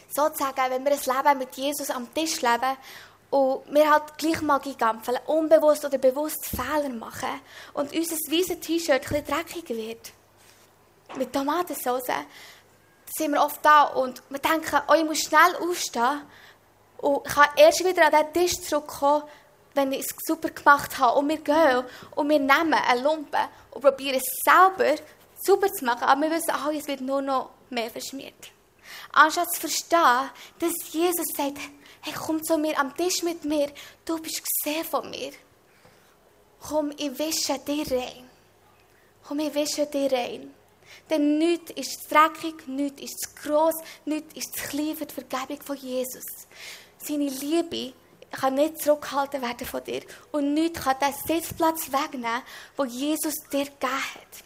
[0.10, 2.78] Sozusagen, wenn wir ein Leben mit Jesus am Tisch leben
[3.30, 7.42] und wir halt gleich mal gigampfeln, unbewusst oder bewusst Fehler machen
[7.74, 10.12] und unser weißes T-Shirt ein dreckiger wird,
[11.18, 12.12] mit Tomatensauce,
[13.18, 16.22] sind wir oft da und wir denken, oh, ich muss schnell aufstehen
[16.98, 19.24] und kann erst wieder an den Tisch zurückkommen,
[19.76, 21.20] wenn ich es super gemacht habe.
[21.20, 21.84] Und wir gehen
[22.16, 23.38] und wir nehmen eine Lumpe
[23.72, 25.00] und probieren es selber
[25.44, 28.52] super zu machen, aber wir wissen, oh, es wird nur noch mehr verschmiert.
[29.12, 31.58] Anstatt zu verstehen, dass Jesus sagt,
[32.02, 33.72] hey, komm zu mir am Tisch mit mir,
[34.06, 35.32] du bist gesehen von mir.
[36.60, 38.30] Komm, ich wische dir rein.
[39.28, 40.54] Komm, ich wische dir rein.
[41.10, 45.62] Denn nichts ist dreckig, nichts ist zu gross, nichts ist zu klein für die Vergebung
[45.62, 46.26] von Jesus.
[46.98, 47.94] Seine Liebe
[48.32, 50.02] kann nicht zurückgehalten werden von dir.
[50.32, 52.42] Und nichts kann den Sitzplatz wegnehmen,
[52.76, 54.46] wo Jesus dir gegeben hat.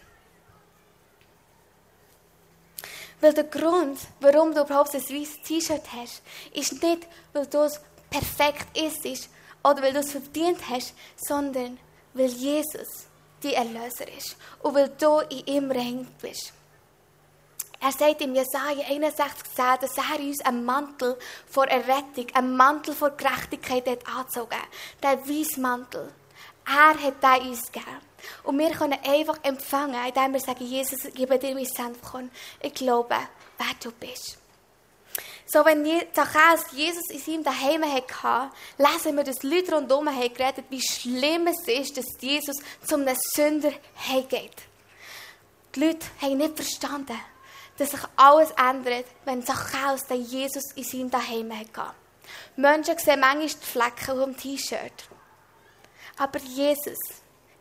[3.21, 6.21] Weil der Grund, warum du überhaupt ein weißes T-Shirt hast,
[6.53, 9.29] ist nicht, weil du es perfekt isst
[9.63, 11.77] oder weil du es verdient hast, sondern
[12.13, 13.07] weil Jesus
[13.43, 16.53] die Erlöser ist und weil du in ihm rein bist.
[17.81, 21.17] Er sagt in Jesaja 61,10, dass er uns einen Mantel
[21.49, 24.59] vor Errettung, einen Mantel vor Gerechtigkeit hat angezogen.
[25.01, 26.11] Der weiße Mantel.
[26.65, 28.01] Er hat den uns gegeben.
[28.43, 32.29] Und wir können einfach empfangen, indem wir sagen, Jesus, gebe dir mein Senfkorn.
[32.61, 33.15] Ich glaube,
[33.57, 34.37] wer du bist.
[35.45, 40.65] So, wenn Zachäus Jesus in seinem Daheim hatte, lesen wir, dass Leute rundherum haben geredet,
[40.69, 43.71] wie schlimm es ist, dass Jesus zum einem Sünder
[44.07, 44.53] heimgeht.
[45.73, 47.19] Die Leute haben nicht verstanden,
[47.79, 51.95] dass sich alles ändert, wenn Zachäus den Jesus in seinem Daheim hatte.
[52.55, 55.09] Menschen sehen manchmal die Flecken auf dem T-Shirt.
[56.17, 56.97] Aber Jesus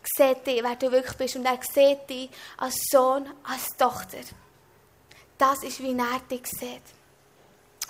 [0.02, 1.36] sieht dich, wer du wirklich bist.
[1.36, 4.18] Und er sieht dich als Sohn, als Tochter.
[5.36, 6.82] Das ist, wie er dich sieht.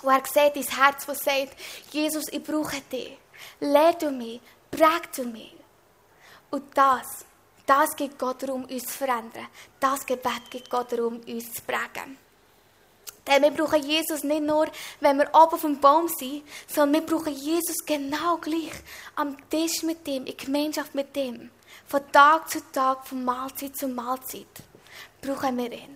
[0.03, 1.55] Und er sieht dein Herz, das sagt,
[1.91, 3.17] Jesus, ich brauche dich.
[3.59, 4.39] Lehr du mich,
[4.69, 5.55] präg du mich.
[6.51, 7.25] Und das,
[7.69, 9.47] das gibt Gott darum, uns zu verändern.
[9.79, 12.17] Das Gebet gibt Gott darum, uns zu prägen.
[13.27, 14.67] Denn wir brauchen Jesus nicht nur,
[15.01, 18.73] wenn wir oben dem Baum sind, sondern wir brauchen Jesus genau gleich
[19.15, 21.51] am Tisch mit ihm, in Gemeinschaft mit ihm.
[21.85, 24.47] Von Tag zu Tag, von Mahlzeit zu Mahlzeit
[25.21, 25.95] brauchen wir ihn.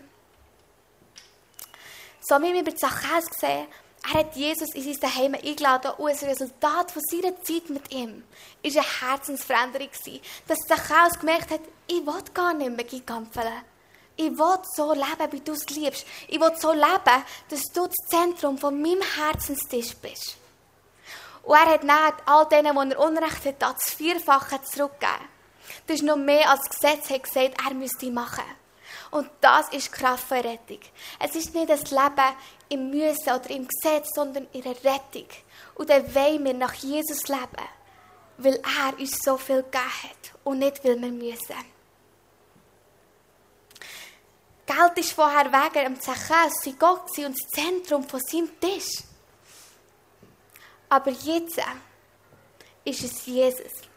[2.21, 3.65] So wie wir bei Zachäus sehen,
[4.05, 8.23] er hat Jesus in sein Daheim eingeladen und ein Resultat von seiner Zeit mit ihm
[8.63, 9.89] war eine Herzensveränderung.
[10.47, 13.63] Dass Zachäus gemerkt hat, ich will gar nicht mehr gigampfeln.
[14.15, 16.05] Ich will so leben, wie du es liebst.
[16.27, 20.35] Ich will so leben, dass du das Zentrum von meinem Herzenstisch bist.
[21.43, 25.27] Und er hat dann all denen, die er Unrecht hat, das Vierfache zurückgegeben.
[25.87, 28.43] Das ist noch mehr als das Gesetz hat gesagt, er müsste machen.
[29.11, 30.79] Und das ist Kraft für Rettung.
[31.19, 32.35] Es ist nicht das Leben
[32.73, 35.27] im Müssen oder im Gesetz, sondern in der Rettung.
[35.75, 37.67] Und dann wollen wir nach Jesus leben,
[38.37, 41.55] weil er uns so viel gegeben hat und nicht, weil wir müssen.
[44.65, 49.03] Geld ist vorher wegen dem Zachäus sein Gott und das Zentrum von seinem Tisch.
[50.89, 51.59] Aber jetzt
[52.85, 53.92] ist es Jesus.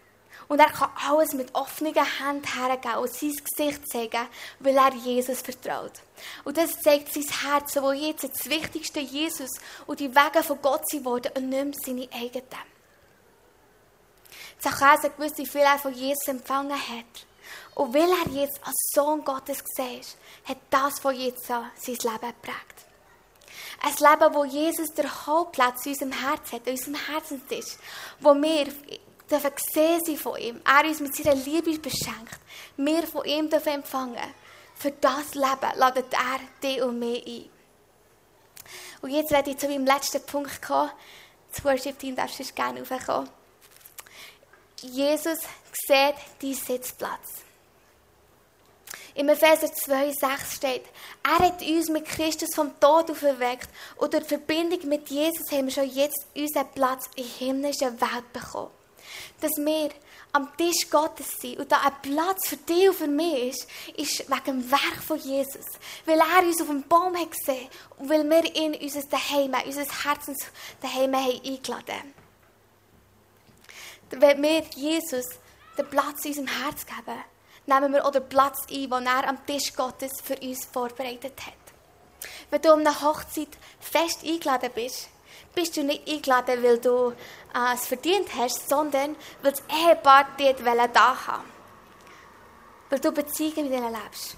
[0.48, 4.28] Und er kann alles mit offenen Händen hergeben und sein Gesicht zeigen,
[4.60, 5.92] weil er Jesus vertraut.
[6.44, 9.50] Und das zeigt sein Herz, wo jetzt das wichtigste Jesus
[9.86, 12.76] und die Wege von Gott sind worden und nicht mehr seine eigenen.
[14.58, 17.26] Zachäus hat gewusst, wie viel er von Jesus empfangen hat.
[17.74, 21.94] Und weil er jetzt als Sohn Gottes gesehen ist, hat das von jetzt an sein
[21.96, 22.86] Leben geprägt.
[23.82, 27.76] Ein Leben, wo Jesus der Hauptplatz in unserem Herz hat, in unserem Herzenstisch,
[28.20, 28.66] wo wir
[29.30, 30.60] dürfen sehen sie von ihm.
[30.64, 32.38] Er uns mit seiner Liebe beschenkt.
[32.76, 34.34] Wir von ihm dürfen empfangen.
[34.74, 37.50] Für das Leben ladet er dich und mich ein.
[39.02, 40.90] Und jetzt werde ich zu meinem letzten Punkt kommen.
[41.52, 43.30] Das Worship-Team darfst du gerne raufkommen.
[44.82, 45.38] Jesus
[45.72, 47.46] sieht deinen Sitzplatz.
[49.14, 50.84] Im Epheser 2,6 steht,
[51.22, 55.66] er hat uns mit Christus vom Tod auferweckt und durch die Verbindung mit Jesus haben
[55.66, 58.70] wir schon jetzt unseren Platz in himmlischen Welt bekommen
[59.40, 59.90] dass wir
[60.32, 64.30] am Tisch Gottes sind und da ein Platz für dich und für mich ist, ist
[64.30, 65.64] wegen dem Werk von Jesus.
[66.04, 67.68] Weil er uns auf dem Baum hat gesehen
[67.98, 70.38] und weil wir ihn in unser Daheim, unser Herzens
[70.80, 72.14] Daheim haben eingeladen.
[74.10, 75.26] Wenn wir Jesus
[75.76, 77.18] den Platz in unserem Herz geben,
[77.66, 81.54] nehmen wir auch den Platz ein, den er am Tisch Gottes für uns vorbereitet hat.
[82.50, 83.48] Wenn du um eine Hochzeit
[83.80, 85.08] fest eingeladen bist,
[85.56, 87.12] bist du nicht eingeladen, weil du
[87.54, 90.54] äh, es verdient hast, sondern weil das Ehepaar dir
[90.92, 91.44] da haben
[92.90, 94.36] Weil du Beziehungen mit ihnen lebst.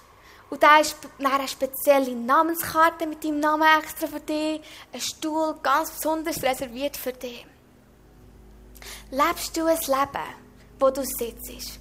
[0.49, 5.91] Und da ist eine spezielle Namenskarte mit deinem Namen extra für dich, ein Stuhl ganz
[5.91, 7.45] besonders reserviert für dich.
[9.11, 10.29] Lebst du ein Leben,
[10.79, 11.81] wo du sitzt?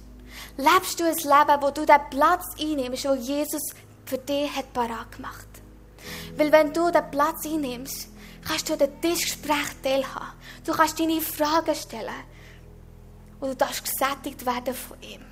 [0.56, 3.62] Lebst du ein Leben, wo du den Platz einnimmst, wo Jesus
[4.04, 5.46] für dich hat parat gemacht?
[6.36, 8.08] Weil wenn du den Platz einnimmst,
[8.48, 10.32] kannst du an den Tischgespräch teilhaben.
[10.64, 12.24] Du kannst deine Fragen stellen.
[13.40, 15.24] Und du darfst gesättigt werden von ihm.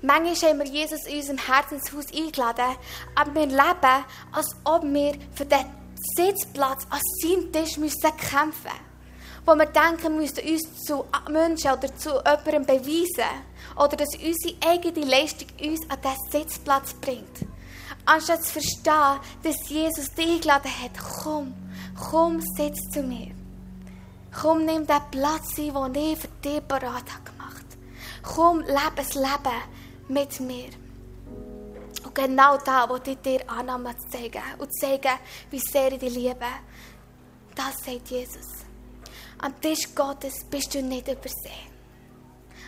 [0.00, 2.76] Manchmal haben wir Jesus in unserem Herzenshaus eingeladen,
[3.14, 5.64] aber wir leben, als ob wir für den
[6.16, 8.88] Sitzplatz an seinem Tisch müssen kämpfen müssen.
[9.44, 13.44] Wo wir denken, wir müssten uns zu Menschen oder zu jemandem beweisen.
[13.76, 17.46] Oder dass unsere eigene Leistung uns an diesen Sitzplatz bringt.
[18.08, 20.92] Anstatt zu verstehen, dass Jesus dich eingeladen hat,
[21.22, 21.52] komm,
[21.94, 23.34] komm, sitz zu mir.
[24.34, 27.66] Komm, nimm den Platz ein, den ich für dich parat habe gemacht.
[28.22, 29.60] Komm, lebe das Leben
[30.08, 30.70] mit mir.
[32.02, 35.18] Und genau da, wo ich dir Annahme zeigen und zeigen,
[35.50, 36.46] wie sehr ich dich liebe,
[37.54, 38.64] das sagt Jesus.
[39.36, 41.68] Am Tisch Gottes bist du nicht übersehen.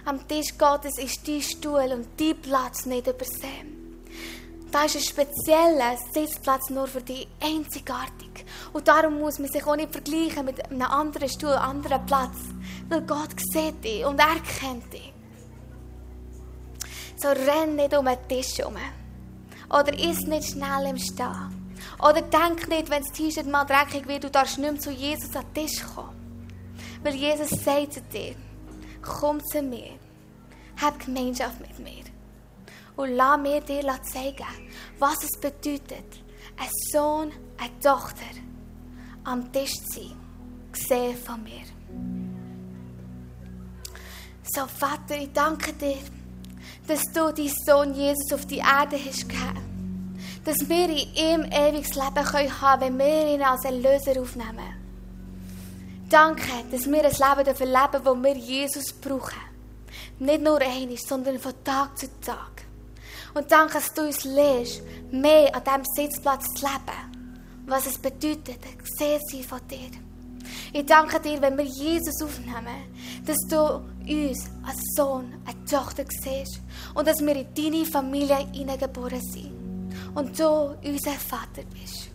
[0.04, 3.79] Am Tisch Gottes ist dein Stuhl und dein Platz nicht übersehen.
[4.70, 8.44] Da ist ein spezieller Sitzplatz nur für dich, einzigartig.
[8.72, 12.36] Und darum muss man sich auch nicht vergleichen mit einem anderen Stuhl, einem anderen Platz.
[12.88, 15.12] Weil Gott sieht dich und er kennt dich.
[17.16, 18.76] So renn nicht um den Tisch herum.
[19.68, 21.74] Oder iss nicht schnell im Stehen.
[21.98, 25.34] Oder denk nicht, wenn das T-Shirt mal dreckig wird, du darfst nicht mehr zu Jesus
[25.34, 26.16] an den Tisch kommen.
[27.02, 28.36] Weil Jesus sagt zu dir,
[29.02, 29.98] komm zu mir,
[30.80, 32.04] hab Gemeinschaft mit mir.
[32.96, 34.44] Und lass mir dir zeigen,
[34.98, 36.22] was es bedeutet,
[36.56, 38.26] ein Sohn, eine Tochter
[39.24, 40.16] am Tisch zu sein,
[40.72, 41.64] gesehen von mir.
[44.52, 45.98] So, Vater, ich danke dir,
[46.86, 50.16] dass du deinen Sohn Jesus auf die Erde hast gegeben.
[50.44, 54.74] Dass wir in ihm ewiges Leben können haben wenn wir ihn als Erlöser aufnehmen.
[56.08, 59.38] Danke, dass wir ein Leben dürfen leben, wo wir Jesus brauchen.
[60.18, 62.64] Nicht nur einmal, sondern von Tag zu Tag.
[63.34, 67.64] Und danke, dass du uns lehrst, mehr an diesem Sitzplatz zu leben.
[67.66, 69.90] Was es bedeutet, gesehen sein von dir.
[70.72, 72.92] Ich danke dir, wenn wir Jesus aufnehmen,
[73.24, 76.60] dass du uns als Sohn, als Tochter siehst
[76.94, 79.52] und dass wir in deine Familie hineingeboren sind
[80.14, 82.10] und du unser Vater bist.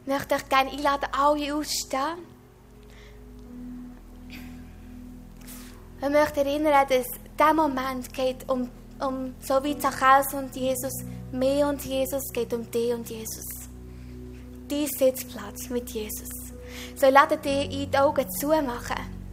[0.00, 2.33] Ich möchte euch gerne einladen, alle auszustehen.
[6.04, 7.06] Ich möchte erinnern, dass
[7.38, 8.68] dieser Moment geht um
[9.00, 10.92] um, so wie Zachäus und Jesus,
[11.32, 13.46] mehr und Jesus geht um dich und Jesus.
[14.68, 16.28] Dein Sitzplatz mit Jesus.
[16.94, 19.24] So lade dich in die Augen zumachen.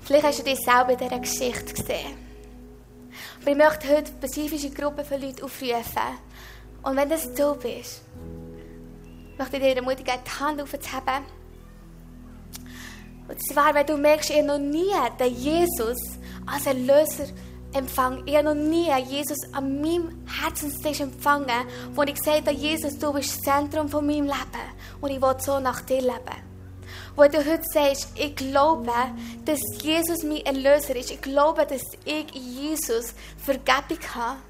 [0.00, 2.18] Vielleicht hast du dich selber in dieser Geschichte gesehen.
[3.40, 6.18] Aber ich möchte heute spezifische Gruppen von Leuten aufrufen.
[6.82, 8.02] Und wenn das du bist,
[9.38, 11.24] möchte ich dir ermutigen, die Hand aufzuheben
[13.32, 15.96] und zwar, wenn du merkst, habe noch nie den Jesus
[16.44, 17.24] als Erlöser
[17.72, 18.22] empfangen.
[18.26, 23.10] Ich habe noch nie Jesus an meinem Herzenstisch empfangen, wo ich gesagt habe, Jesus, du
[23.14, 24.66] bist das Zentrum von meinem Leben
[25.00, 26.42] und ich will so nach dir leben.
[27.16, 28.92] Wo du heute sagst, ich glaube,
[29.46, 31.10] dass Jesus mein Erlöser ist.
[31.10, 34.40] Ich glaube, dass ich in Jesus Vergebung habe.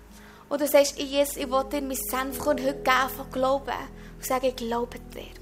[0.49, 3.71] Und du sagst, Jesus, ich will dir mein Senfkorn heute geben von Glauben.
[4.17, 5.42] Und sage, ich glaube dir.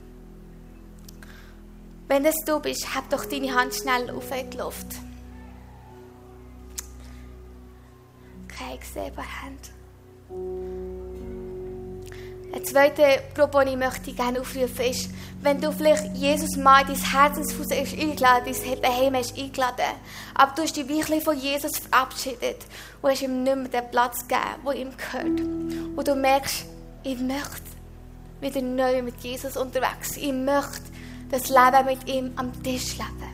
[2.10, 4.96] Wenn das du bist, heb doch deine Hand schnell auf in die Luft.
[8.46, 9.70] Okay, ich sehe Hand.
[12.52, 16.96] Eine zweite Gruppe, ich möchte gerne aufrufen ist, wenn du vielleicht Jesus mal in dein
[16.96, 19.94] Herzensfuß hast eingeladen, dein Daheim hast eingeladen,
[20.34, 22.66] aber du hast dich wirklich von Jesus verabschiedet
[23.02, 25.40] und hast ihm nicht mehr den Platz gegeben, der ihm gehört.
[25.96, 26.64] Und du merkst,
[27.04, 27.70] ich möchte
[28.40, 30.24] wieder neu mit Jesus unterwegs sein.
[30.24, 30.89] Ich möchte
[31.30, 33.30] das Leben mit ihm am Tisch leben.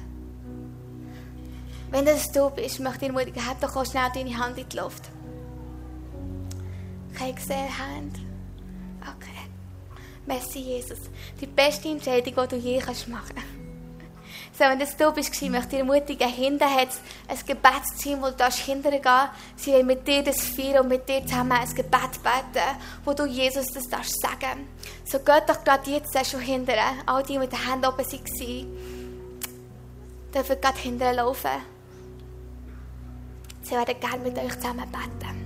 [1.90, 4.76] Wenn das du bist, möchte ich dir ermutigen, heb doch schnell deine Hand in die
[4.76, 5.09] Luft.
[7.14, 8.18] Okay, ich sehe Hand.
[9.01, 9.49] Okay.
[10.26, 10.99] Merci, Jesus.
[11.40, 13.56] Die beste Entscheidung, die du je machen kannst.
[14.59, 18.31] So, wenn das du bist, möchte ich dich ermutigen, hinten hat es ein Gebetsteam, wo
[18.31, 19.35] du hingehen darfst.
[19.57, 22.65] Sie wollen mit dir das feiern und mit dir zusammen ein Gebet beten,
[23.05, 24.67] wo du Jesus das darfst sagen.
[25.05, 26.95] So geht doch gerade jetzt schon hinterher.
[27.05, 28.77] All die mit den Händen oben waren,
[30.35, 31.51] dürfen gerade hinterher laufen.
[33.61, 35.45] Sie werden gerne mit euch zusammen beten.